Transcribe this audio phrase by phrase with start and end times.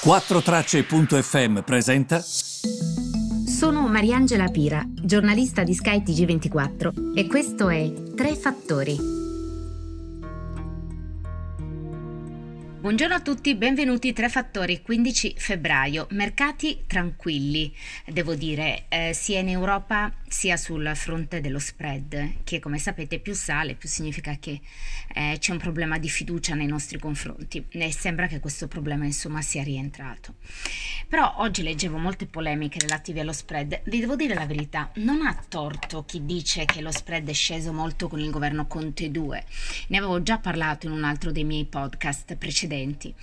[0.00, 2.20] 4Tracce.fm presenta.
[2.20, 9.18] Sono Mariangela Pira, giornalista di Sky TG24 e questo è Tre Fattori
[12.80, 17.74] Buongiorno a tutti, benvenuti Tre Fattori, 15 febbraio, mercati tranquilli,
[18.06, 23.34] devo dire, eh, sia in Europa sia sul fronte dello spread, che come sapete più
[23.34, 24.60] sale più significa che
[25.14, 29.42] eh, c'è un problema di fiducia nei nostri confronti e sembra che questo problema insomma
[29.42, 30.34] sia rientrato.
[31.08, 35.36] Però oggi leggevo molte polemiche relative allo spread, vi devo dire la verità, non ha
[35.48, 39.44] torto chi dice che lo spread è sceso molto con il governo Conte 2,
[39.88, 43.14] ne avevo già parlato in un altro dei miei podcast precedenti.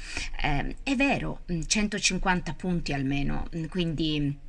[0.42, 4.44] Eh, è vero, 150 mm, punti almeno, mm, quindi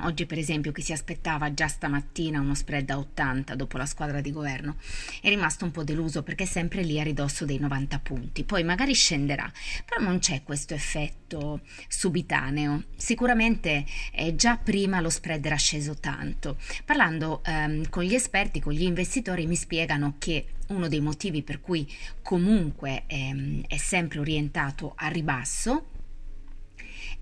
[0.00, 4.20] Oggi, per esempio, chi si aspettava già stamattina uno spread a 80 dopo la squadra
[4.20, 4.76] di governo
[5.20, 8.44] è rimasto un po' deluso perché è sempre lì a ridosso dei 90 punti.
[8.44, 9.50] Poi magari scenderà,
[9.84, 12.84] però non c'è questo effetto subitaneo.
[12.96, 16.58] Sicuramente eh, già prima lo spread era sceso tanto.
[16.84, 21.60] Parlando ehm, con gli esperti, con gli investitori, mi spiegano che uno dei motivi per
[21.60, 21.90] cui
[22.22, 25.94] comunque ehm, è sempre orientato a ribasso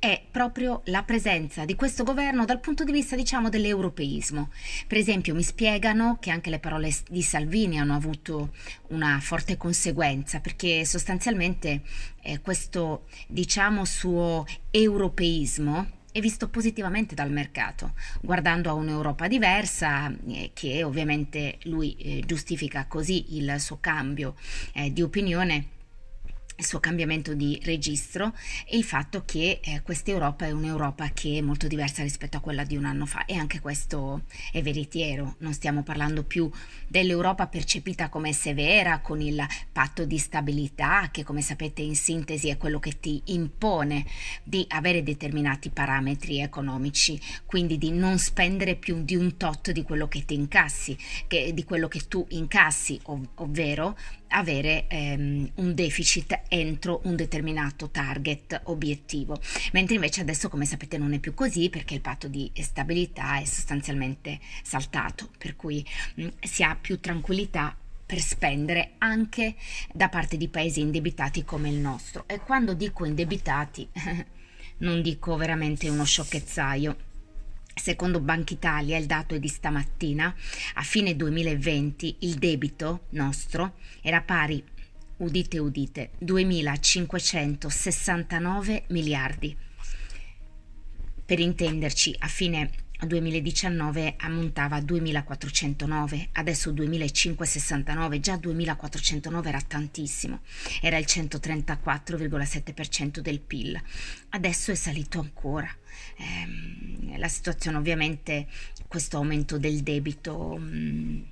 [0.04, 4.50] è proprio la presenza di questo governo dal punto di vista, diciamo, dell'europeismo.
[4.86, 8.50] Per esempio, mi spiegano che anche le parole di Salvini hanno avuto
[8.88, 11.80] una forte conseguenza, perché sostanzialmente
[12.20, 20.50] eh, questo, diciamo, suo europeismo è visto positivamente dal mercato, guardando a un'Europa diversa, eh,
[20.52, 24.36] che ovviamente lui eh, giustifica così il suo cambio
[24.74, 25.73] eh, di opinione
[26.56, 28.32] il suo cambiamento di registro
[28.66, 32.40] e il fatto che eh, questa Europa è un'Europa che è molto diversa rispetto a
[32.40, 33.24] quella di un anno fa.
[33.24, 36.50] E anche questo è veritiero, non stiamo parlando più
[36.86, 42.56] dell'Europa percepita come severa con il patto di stabilità che come sapete in sintesi è
[42.56, 44.04] quello che ti impone
[44.42, 50.08] di avere determinati parametri economici, quindi di non spendere più di un tot di quello
[50.08, 53.96] che ti incassi, che, di quello che tu incassi, ov- ovvero
[54.34, 59.40] avere ehm, un deficit entro un determinato target obiettivo,
[59.72, 63.44] mentre invece adesso come sapete non è più così perché il patto di stabilità è
[63.44, 65.84] sostanzialmente saltato, per cui
[66.16, 69.54] mh, si ha più tranquillità per spendere anche
[69.92, 72.24] da parte di paesi indebitati come il nostro.
[72.26, 73.88] E quando dico indebitati
[74.78, 77.12] non dico veramente uno sciocchezzaio
[77.74, 80.32] Secondo Banca Italia, il dato è di stamattina,
[80.74, 84.64] a fine 2020 il debito nostro era pari,
[85.18, 89.54] udite udite, 2.569 miliardi.
[91.26, 92.70] Per intenderci, a fine
[93.00, 100.40] 2019 ammontava a 2409, adesso 2569, già 2409 era tantissimo,
[100.80, 103.80] era il 134,7% del PIL,
[104.30, 105.68] adesso è salito ancora.
[106.16, 108.46] Eh, la situazione ovviamente,
[108.88, 110.56] questo aumento del debito...
[110.56, 111.22] Mh, mm,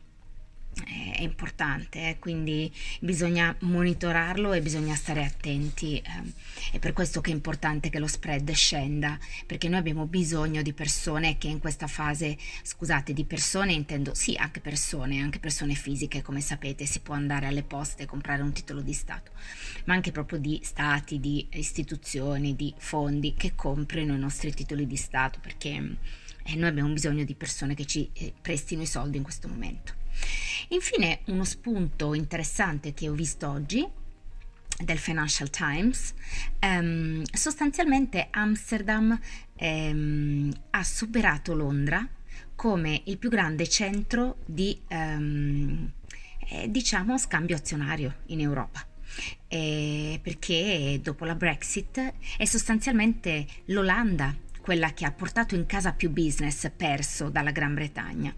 [0.84, 2.18] è importante, eh?
[2.18, 5.98] quindi bisogna monitorarlo e bisogna stare attenti.
[5.98, 6.32] Eh.
[6.72, 10.72] È per questo che è importante che lo spread scenda, perché noi abbiamo bisogno di
[10.72, 16.22] persone che in questa fase, scusate, di persone intendo, sì, anche persone, anche persone fisiche,
[16.22, 19.32] come sapete, si può andare alle poste e comprare un titolo di Stato,
[19.84, 24.96] ma anche proprio di stati, di istituzioni, di fondi che comprino i nostri titoli di
[24.96, 25.96] Stato, perché
[26.44, 30.00] eh, noi abbiamo bisogno di persone che ci eh, prestino i soldi in questo momento.
[30.72, 33.86] Infine, uno spunto interessante che ho visto oggi
[34.82, 36.14] del Financial Times,
[36.62, 39.18] um, sostanzialmente Amsterdam
[39.60, 42.08] um, ha superato Londra
[42.54, 45.90] come il più grande centro di um,
[46.48, 48.86] eh, diciamo scambio azionario in Europa.
[49.48, 56.08] Eh, perché dopo la Brexit è sostanzialmente l'Olanda quella che ha portato in casa più
[56.08, 58.34] business perso dalla Gran Bretagna.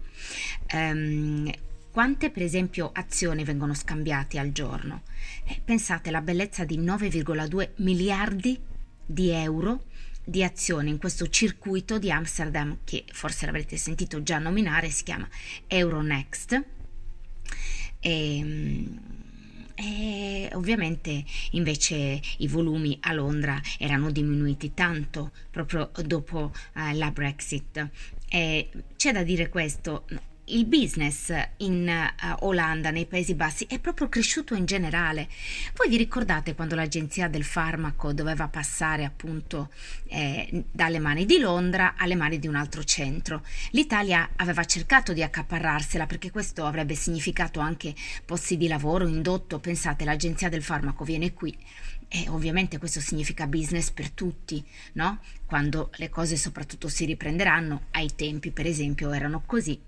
[0.73, 1.49] Um,
[1.95, 5.03] quante per esempio azioni vengono scambiate al giorno?
[5.45, 8.59] Eh, pensate alla bellezza di 9,2 miliardi
[9.05, 9.85] di euro
[10.21, 15.25] di azioni in questo circuito di Amsterdam che forse l'avrete sentito già nominare, si chiama
[15.67, 16.65] Euronext.
[18.01, 18.99] E, ehm,
[19.75, 27.89] e ovviamente invece i volumi a Londra erano diminuiti tanto proprio dopo uh, la Brexit.
[28.27, 30.05] E c'è da dire questo,
[30.45, 35.27] il business in uh, Olanda, nei Paesi Bassi, è proprio cresciuto in generale.
[35.75, 39.69] Voi vi ricordate quando l'agenzia del farmaco doveva passare appunto
[40.07, 43.43] eh, dalle mani di Londra alle mani di un altro centro?
[43.71, 49.59] L'Italia aveva cercato di accaparrarsela perché questo avrebbe significato anche posti di lavoro, indotto.
[49.59, 51.57] Pensate, l'agenzia del farmaco viene qui
[52.07, 54.63] E ovviamente questo significa business per tutti,
[54.93, 55.19] no?
[55.45, 59.79] Quando le cose soprattutto si riprenderanno, ai tempi per esempio erano così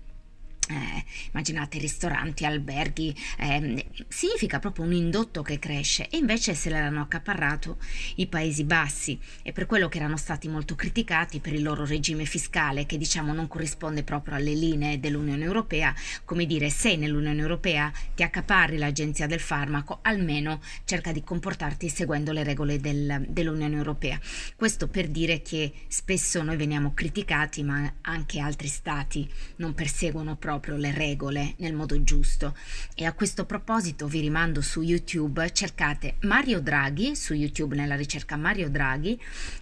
[0.68, 6.08] eh, immaginate ristoranti, alberghi, eh, significa proprio un indotto che cresce.
[6.08, 7.78] E invece se l'hanno accaparrato
[8.16, 9.18] i Paesi Bassi.
[9.42, 13.32] E per quello che erano stati molto criticati per il loro regime fiscale che diciamo
[13.32, 15.94] non corrisponde proprio alle linee dell'Unione Europea,
[16.24, 22.32] come dire se nell'Unione Europea ti accaparri l'agenzia del farmaco almeno cerca di comportarti seguendo
[22.32, 24.20] le regole del, dell'Unione Europea.
[24.54, 30.57] Questo per dire che spesso noi veniamo criticati ma anche altri stati non perseguono proprio
[30.58, 32.56] proprio le regole nel modo giusto.
[32.94, 38.36] E a questo proposito vi rimando su YouTube, cercate Mario Draghi su YouTube nella ricerca
[38.36, 39.18] Mario Draghi,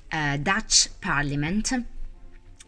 [0.08, 1.84] eh, Dutch Parliament.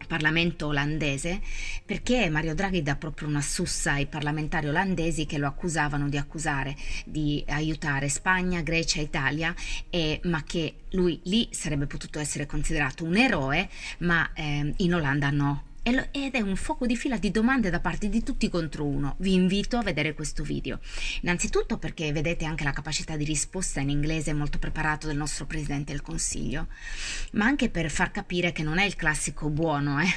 [0.07, 1.41] Parlamento olandese
[1.85, 6.73] perché Mario Draghi dà proprio una sussa ai parlamentari olandesi che lo accusavano di accusare
[7.05, 9.53] di aiutare Spagna, Grecia, Italia
[9.89, 15.29] e, ma che lui lì sarebbe potuto essere considerato un eroe ma eh, in Olanda
[15.31, 15.68] no
[16.11, 19.15] ed è un fuoco di fila di domande da parte di tutti contro uno.
[19.19, 20.79] Vi invito a vedere questo video.
[21.21, 25.91] Innanzitutto perché vedete anche la capacità di risposta in inglese molto preparato del nostro Presidente
[25.91, 26.67] del Consiglio,
[27.33, 30.07] ma anche per far capire che non è il classico buono, eh.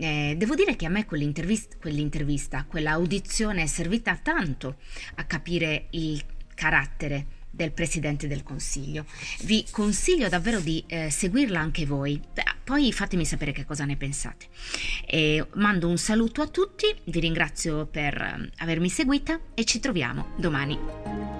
[0.00, 4.76] Eh, devo dire che a me quell'intervista, quell'intervista, quell'audizione è servita tanto
[5.16, 6.22] a capire il
[6.54, 9.04] carattere del Presidente del Consiglio.
[9.42, 12.20] Vi consiglio davvero di eh, seguirla anche voi,
[12.68, 14.48] poi fatemi sapere che cosa ne pensate.
[15.06, 20.34] E mando un saluto a tutti, vi ringrazio per eh, avermi seguita e ci troviamo
[20.36, 21.37] domani.